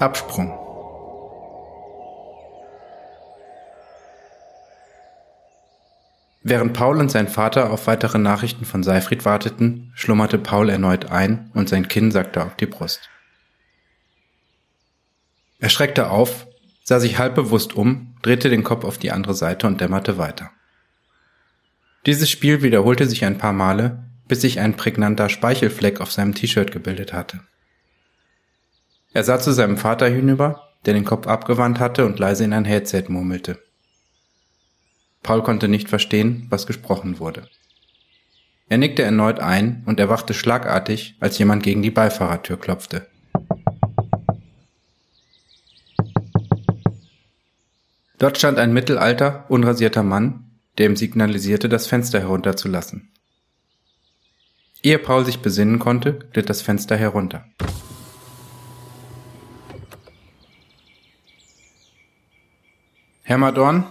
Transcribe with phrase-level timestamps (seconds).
[0.00, 0.56] Absprung.
[6.42, 11.50] Während Paul und sein Vater auf weitere Nachrichten von Seifried warteten, schlummerte Paul erneut ein
[11.52, 13.10] und sein Kinn sackte auf die Brust.
[15.58, 16.46] Er schreckte auf,
[16.84, 20.50] sah sich halb bewusst um, drehte den Kopf auf die andere Seite und dämmerte weiter.
[22.06, 26.70] Dieses Spiel wiederholte sich ein paar Male, bis sich ein prägnanter Speichelfleck auf seinem T-Shirt
[26.72, 27.40] gebildet hatte.
[29.12, 32.64] Er sah zu seinem Vater hinüber, der den Kopf abgewandt hatte und leise in ein
[32.64, 33.58] Headset murmelte.
[35.22, 37.48] Paul konnte nicht verstehen, was gesprochen wurde.
[38.68, 43.06] Er nickte erneut ein und erwachte schlagartig, als jemand gegen die Beifahrertür klopfte.
[48.18, 53.10] Dort stand ein mittelalter, unrasierter Mann, der ihm signalisierte, das Fenster herunterzulassen.
[54.82, 57.44] Ehe Paul sich besinnen konnte, glitt das Fenster herunter.
[63.28, 63.84] Herr Madorn,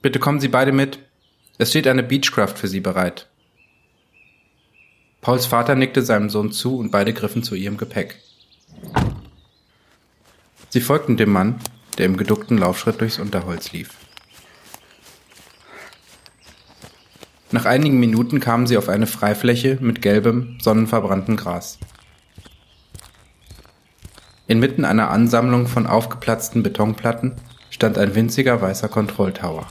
[0.00, 1.00] bitte kommen Sie beide mit.
[1.58, 3.28] Es steht eine Beechcraft für Sie bereit.
[5.20, 8.20] Pauls Vater nickte seinem Sohn zu und beide griffen zu ihrem Gepäck.
[10.68, 11.58] Sie folgten dem Mann,
[11.98, 13.90] der im geduckten Laufschritt durchs Unterholz lief.
[17.50, 21.80] Nach einigen Minuten kamen sie auf eine Freifläche mit gelbem, sonnenverbrannten Gras.
[24.46, 27.34] Inmitten einer Ansammlung von aufgeplatzten Betonplatten
[27.78, 29.64] stand ein winziger weißer Kontrolltower.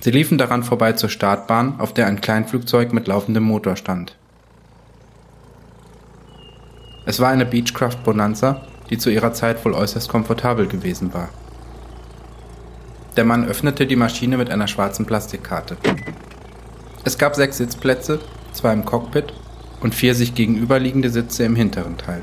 [0.00, 4.16] Sie liefen daran vorbei zur Startbahn, auf der ein Kleinflugzeug mit laufendem Motor stand.
[7.04, 11.28] Es war eine Beechcraft Bonanza, die zu ihrer Zeit wohl äußerst komfortabel gewesen war.
[13.18, 15.76] Der Mann öffnete die Maschine mit einer schwarzen Plastikkarte.
[17.04, 18.18] Es gab sechs Sitzplätze,
[18.54, 19.34] zwei im Cockpit
[19.80, 22.22] und vier sich gegenüberliegende Sitze im hinteren Teil.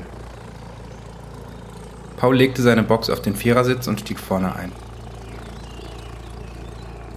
[2.20, 4.72] Paul legte seine Box auf den Vierersitz und stieg vorne ein.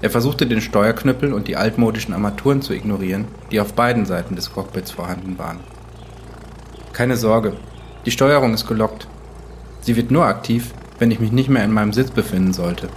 [0.02, 4.53] Er versuchte den Steuerknüppel und die altmodischen Armaturen zu ignorieren, die auf beiden Seiten des
[4.53, 5.59] Cockpits vorhanden waren.
[6.94, 7.58] Keine Sorge,
[8.06, 9.09] die Steuerung ist gelockt.
[9.81, 12.88] Sie wird nur aktiv, wenn ich mich nicht mehr in meinem Sitz befinden sollte,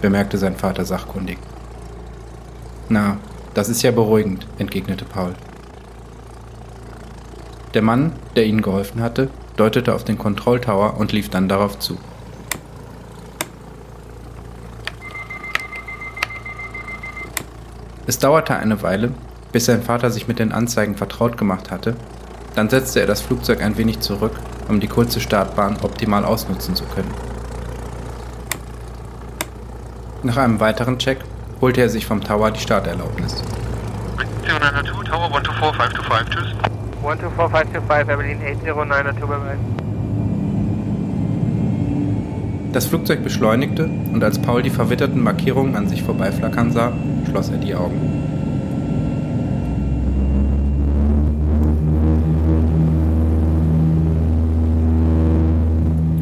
[0.00, 1.38] bemerkte sein Vater sachkundig.
[2.88, 3.18] Na,
[3.54, 5.34] das ist ja beruhigend, entgegnete Paul.
[7.74, 11.98] Der Mann, der ihnen geholfen hatte, deutete auf den Kontrolltower und lief dann darauf zu.
[18.06, 19.12] Es dauerte eine Weile,
[19.52, 21.96] bis sein Vater sich mit den Anzeigen vertraut gemacht hatte,
[22.54, 24.32] dann setzte er das Flugzeug ein wenig zurück,
[24.68, 27.12] um die kurze Startbahn optimal ausnutzen zu können.
[30.22, 31.18] Nach einem weiteren Check
[31.60, 33.42] holte er sich vom Tower die Starterlaubnis.
[34.44, 36.71] 0902, Tower 124525, tschüss.
[37.02, 39.58] 124525, Berlin 80902 bereit.
[42.72, 46.92] Das Flugzeug beschleunigte und als Paul die verwitterten Markierungen an sich vorbeiflackern sah,
[47.28, 48.00] schloss er die Augen.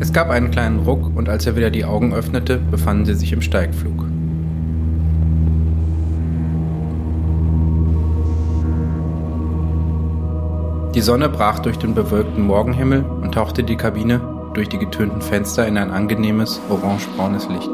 [0.01, 3.33] Es gab einen kleinen Ruck und als er wieder die Augen öffnete, befanden sie sich
[3.33, 4.10] im Steigflug.
[10.95, 14.21] Die Sonne brach durch den bewölkten Morgenhimmel und tauchte die Kabine
[14.55, 17.71] durch die getönten Fenster in ein angenehmes, orangebraunes Licht.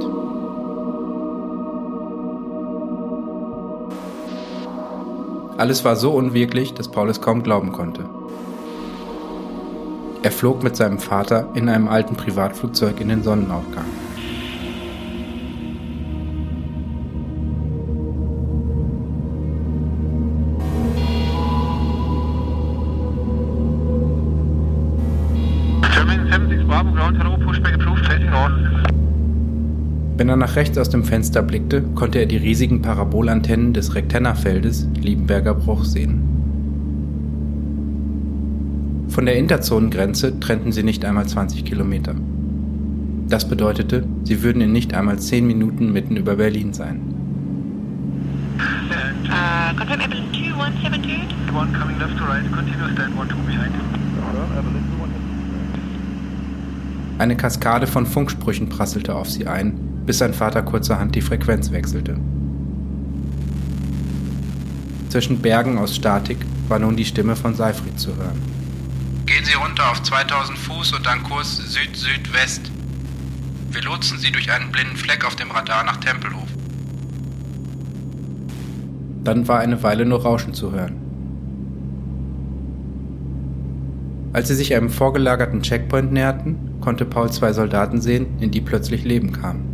[5.56, 8.04] Alles war so unwirklich, dass Paul es kaum glauben konnte.
[10.22, 13.86] Er flog mit seinem Vater in einem alten Privatflugzeug in den Sonnenaufgang.
[30.16, 34.88] Wenn er nach rechts aus dem Fenster blickte, konnte er die riesigen Parabolantennen des Rektennerfeldes
[34.98, 36.22] Liebenberger Bruch sehen.
[39.08, 42.14] Von der Interzonengrenze trennten sie nicht einmal 20 Kilometer.
[43.28, 47.00] Das bedeutete, sie würden in nicht einmal 10 Minuten mitten über Berlin sein.
[49.26, 51.54] Uh, confirm Evelyn 2172.
[51.54, 53.74] One coming left to right, continue stand 12 behind.
[57.18, 62.16] Eine Kaskade von Funksprüchen prasselte auf sie ein, bis sein Vater kurzerhand die Frequenz wechselte.
[65.08, 66.38] Zwischen Bergen aus Statik
[66.68, 68.40] war nun die Stimme von Seifried zu hören.
[69.26, 72.70] Gehen Sie runter auf 2000 Fuß und dann Kurs Süd-Südwest.
[73.70, 76.48] Wir lotsen Sie durch einen blinden Fleck auf dem Radar nach Tempelhof.
[79.24, 80.96] Dann war eine Weile nur Rauschen zu hören.
[84.32, 89.02] Als sie sich einem vorgelagerten Checkpoint näherten, konnte Paul zwei Soldaten sehen, in die plötzlich
[89.02, 89.65] Leben kam.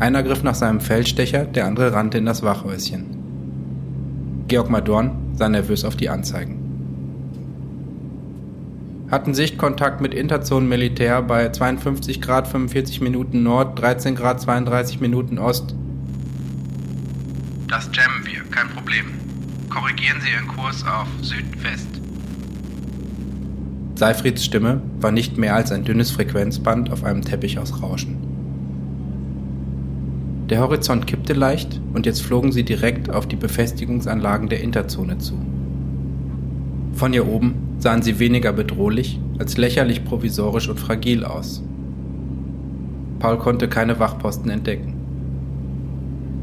[0.00, 3.04] Einer griff nach seinem Feldstecher, der andere rannte in das Wachhäuschen.
[4.48, 6.56] Georg Madorn sah nervös auf die Anzeigen.
[9.10, 15.38] Hatten Sichtkontakt mit Interzone Militär bei 52 Grad 45 Minuten Nord, 13 Grad 32 Minuten
[15.38, 15.74] Ost.
[17.68, 19.04] Das jammen wir, kein Problem.
[19.68, 21.88] Korrigieren Sie Ihren Kurs auf Südwest.
[23.96, 28.29] Seifrieds Stimme war nicht mehr als ein dünnes Frequenzband auf einem Teppich aus Rauschen.
[30.50, 35.40] Der Horizont kippte leicht und jetzt flogen sie direkt auf die Befestigungsanlagen der Interzone zu.
[36.92, 41.62] Von hier oben sahen sie weniger bedrohlich als lächerlich provisorisch und fragil aus.
[43.20, 44.94] Paul konnte keine Wachposten entdecken.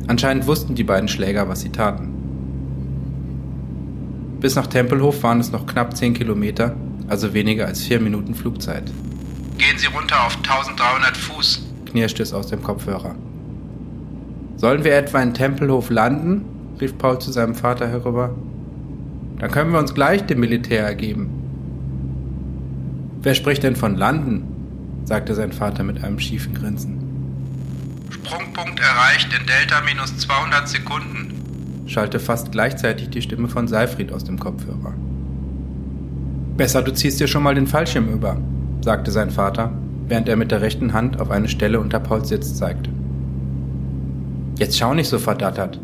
[0.07, 2.13] Anscheinend wussten die beiden Schläger, was sie taten.
[4.39, 6.77] Bis nach Tempelhof waren es noch knapp 10 Kilometer,
[7.09, 8.85] also weniger als vier Minuten Flugzeit.
[9.57, 11.67] Gehen Sie runter auf 1300 Fuß.
[11.87, 13.15] knirschte es aus dem Kopfhörer.
[14.57, 16.45] Sollen wir etwa in Tempelhof landen?
[16.81, 18.35] rief Paul zu seinem Vater herüber.
[19.39, 21.29] Dann können wir uns gleich dem Militär ergeben.
[23.21, 24.47] Wer spricht denn von landen?
[25.05, 26.97] sagte sein Vater mit einem schiefen Grinsen.
[28.09, 31.33] Sprungpunkt erreicht in Delta minus 200 Sekunden.
[31.85, 34.93] schallte fast gleichzeitig die Stimme von Seifried aus dem Kopfhörer.
[36.57, 38.37] Besser, du ziehst dir schon mal den Fallschirm über,
[38.81, 39.71] sagte sein Vater,
[40.07, 42.89] während er mit der rechten Hand auf eine Stelle unter Pauls Sitz zeigte.
[44.57, 45.79] Jetzt schau nicht so verdattert.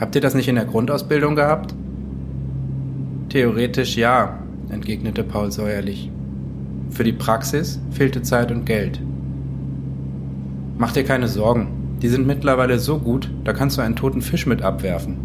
[0.00, 1.74] Habt ihr das nicht in der Grundausbildung gehabt?
[3.28, 6.10] Theoretisch ja, entgegnete Paul säuerlich.
[6.90, 9.00] Für die Praxis fehlte Zeit und Geld.
[10.76, 11.68] Mach dir keine Sorgen,
[12.02, 15.16] die sind mittlerweile so gut, da kannst du einen toten Fisch mit abwerfen.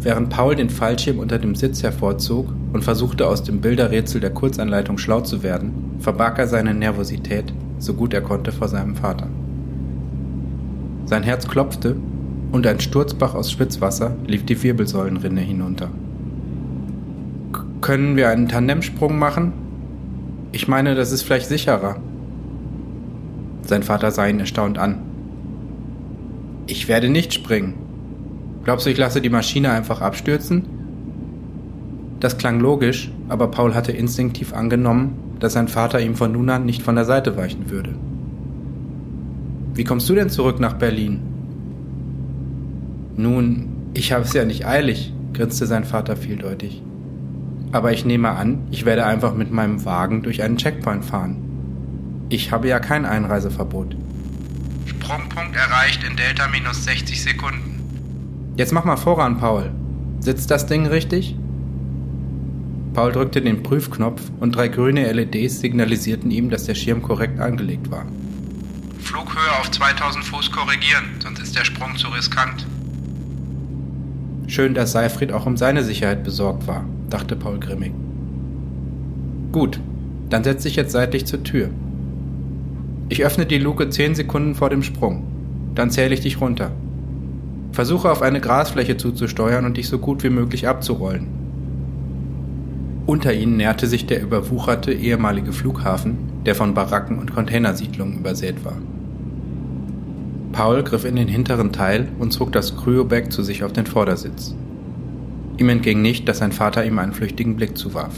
[0.00, 4.98] Während Paul den Fallschirm unter dem Sitz hervorzog und versuchte aus dem Bilderrätsel der Kurzanleitung
[4.98, 9.26] schlau zu werden, verbarg er seine Nervosität, so gut er konnte, vor seinem Vater.
[11.06, 11.96] Sein Herz klopfte
[12.50, 15.90] und ein Sturzbach aus Schwitzwasser lief die Wirbelsäulenrinne hinunter.
[17.80, 19.52] Können wir einen Tandemsprung machen?
[20.50, 21.96] Ich meine, das ist vielleicht sicherer.
[23.62, 24.98] Sein Vater sah ihn erstaunt an.
[26.66, 27.74] Ich werde nicht springen.
[28.64, 30.64] Glaubst du, ich lasse die Maschine einfach abstürzen?
[32.18, 36.64] Das klang logisch, aber Paul hatte instinktiv angenommen, dass sein Vater ihm von nun an
[36.64, 37.94] nicht von der Seite weichen würde.
[39.76, 41.20] Wie kommst du denn zurück nach Berlin?
[43.16, 46.82] Nun, ich habe es ja nicht eilig, grinste sein Vater vieldeutig.
[47.72, 51.36] Aber ich nehme an, ich werde einfach mit meinem Wagen durch einen Checkpoint fahren.
[52.30, 53.94] Ich habe ja kein Einreiseverbot.
[54.86, 58.54] Sprungpunkt erreicht in Delta minus 60 Sekunden.
[58.56, 59.72] Jetzt mach mal voran, Paul.
[60.20, 61.36] Sitzt das Ding richtig?
[62.94, 67.90] Paul drückte den Prüfknopf und drei grüne LEDs signalisierten ihm, dass der Schirm korrekt angelegt
[67.90, 68.06] war.
[69.06, 72.66] Flughöhe auf 2000 Fuß korrigieren, sonst ist der Sprung zu riskant.
[74.48, 77.92] Schön, dass Seifried auch um seine Sicherheit besorgt war, dachte Paul grimmig.
[79.52, 79.78] Gut,
[80.28, 81.70] dann setz dich jetzt seitlich zur Tür.
[83.08, 85.22] Ich öffne die Luke 10 Sekunden vor dem Sprung.
[85.76, 86.72] Dann zähle ich dich runter.
[87.70, 91.28] Versuche auf eine Grasfläche zuzusteuern und dich so gut wie möglich abzurollen.
[93.06, 98.78] Unter ihnen näherte sich der überwucherte ehemalige Flughafen, der von Baracken und Containersiedlungen übersät war.
[100.56, 104.54] Paul griff in den hinteren Teil und zog das Cryobag zu sich auf den Vordersitz.
[105.58, 108.14] Ihm entging nicht, dass sein Vater ihm einen flüchtigen Blick zuwarf.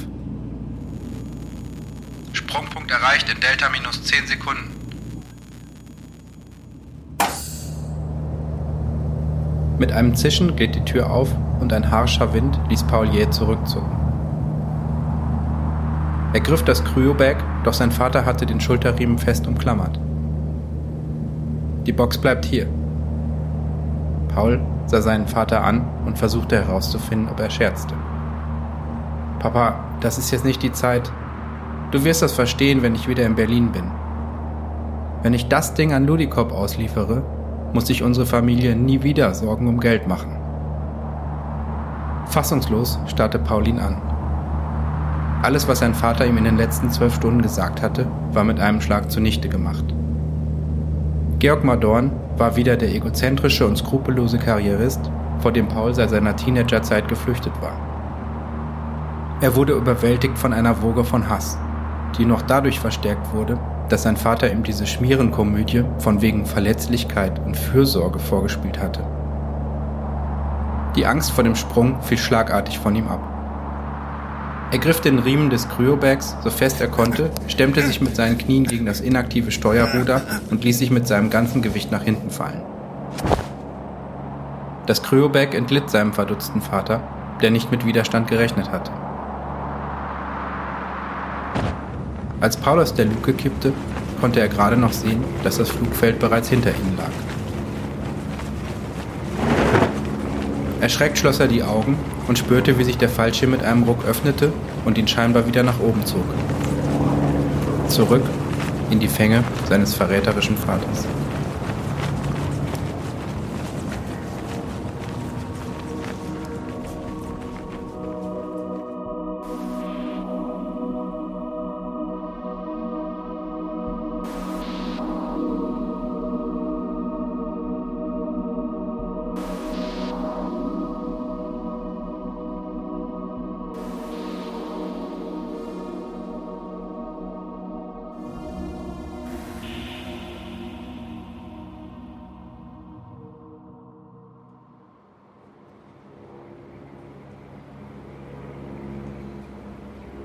[2.33, 4.71] Sprungpunkt erreicht in Delta minus 10 Sekunden.
[9.81, 13.91] Mit einem Zischen glitt die Tür auf und ein harscher Wind ließ Paul jäh zurückzucken.
[16.35, 19.99] Er griff das Cryobag, doch sein Vater hatte den Schulterriemen fest umklammert.
[21.89, 22.67] Die Box bleibt hier.
[24.29, 27.95] Paul sah seinen Vater an und versuchte herauszufinden, ob er scherzte.
[29.39, 31.11] Papa, das ist jetzt nicht die Zeit.
[31.91, 33.85] Du wirst das verstehen, wenn ich wieder in Berlin bin.
[35.23, 37.23] Wenn ich das Ding an Ludikop ausliefere,
[37.73, 40.37] muss sich unsere Familie nie wieder Sorgen um Geld machen.
[42.27, 44.03] Fassungslos starrte Paulin an.
[45.41, 48.83] Alles, was sein Vater ihm in den letzten zwölf Stunden gesagt hatte, war mit einem
[48.83, 49.95] Schlag zunichte gemacht.
[51.39, 57.07] Georg Madorn war wieder der egozentrische und skrupellose Karrierist, vor dem Paul seit seiner Teenagerzeit
[57.07, 57.79] geflüchtet war.
[59.41, 61.57] Er wurde überwältigt von einer Woge von Hass,
[62.19, 63.57] die noch dadurch verstärkt wurde,
[63.89, 69.07] dass sein Vater ihm diese Schmierenkomödie von wegen Verletzlichkeit und Fürsorge vorgespielt hatte.
[70.97, 73.38] Die Angst vor dem Sprung fiel schlagartig von ihm ab.
[74.71, 78.65] Er griff den Riemen des Cryobags so fest er konnte, stemmte sich mit seinen Knien
[78.65, 80.21] gegen das inaktive Steuerruder
[80.51, 82.61] und ließ sich mit seinem ganzen Gewicht nach hinten fallen.
[84.85, 87.01] Das Cryobag entglitt seinem verdutzten Vater,
[87.41, 88.91] der nicht mit Widerstand gerechnet hatte.
[92.43, 93.73] Als Paul aus der Luke kippte,
[94.21, 97.11] konnte er gerade noch sehen, dass das Flugfeld bereits hinter ihnen lag.
[100.83, 101.99] Erschreckt schloss er die Augen
[102.29, 104.53] und spürte, wie sich der Fallschirm mit einem Ruck öffnete
[104.85, 106.25] und ihn scheinbar wieder nach oben zog.
[107.89, 108.23] Zurück
[108.91, 111.07] in die Fänge seines verräterischen Vaters.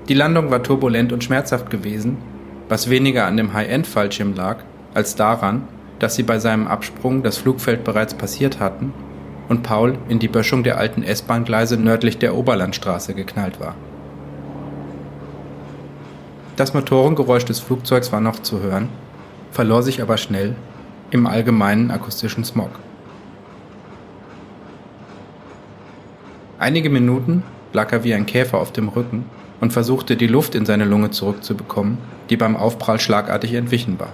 [0.08, 2.18] Die Landung war turbulent und schmerzhaft gewesen,
[2.68, 4.58] was weniger an dem High-End-Fallschirm lag,
[4.92, 5.66] als daran,
[5.98, 8.92] dass sie bei seinem Absprung das Flugfeld bereits passiert hatten
[9.48, 13.74] und Paul in die Böschung der alten S-Bahn-Gleise nördlich der Oberlandstraße geknallt war.
[16.56, 18.90] Das Motorengeräusch des Flugzeugs war noch zu hören,
[19.50, 20.54] verlor sich aber schnell
[21.10, 22.70] im allgemeinen akustischen Smog.
[26.58, 27.42] Einige Minuten
[27.72, 29.24] lag er wie ein Käfer auf dem Rücken
[29.60, 31.98] und versuchte die Luft in seine Lunge zurückzubekommen,
[32.30, 34.12] die beim Aufprall schlagartig entwichen war.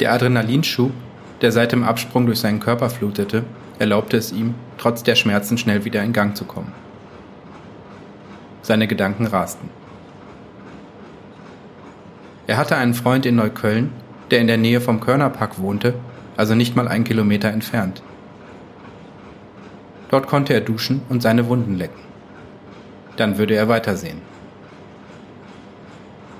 [0.00, 0.92] Der Adrenalinschub,
[1.40, 3.44] der seit dem Absprung durch seinen Körper flutete,
[3.78, 6.72] erlaubte es ihm, trotz der Schmerzen schnell wieder in Gang zu kommen.
[8.62, 9.70] Seine Gedanken rasten.
[12.46, 13.92] Er hatte einen Freund in Neukölln,
[14.30, 15.94] der in der Nähe vom Körnerpark wohnte,
[16.36, 18.02] also nicht mal einen Kilometer entfernt.
[20.10, 22.00] Dort konnte er duschen und seine Wunden lecken.
[23.16, 24.20] Dann würde er weitersehen.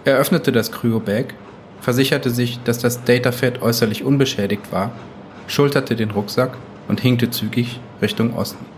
[0.05, 1.35] Er öffnete das Cryo-Bag,
[1.81, 4.93] versicherte sich, dass das Datafed äußerlich unbeschädigt war,
[5.47, 6.57] schulterte den Rucksack
[6.89, 8.74] und hinkte zügig Richtung Osten.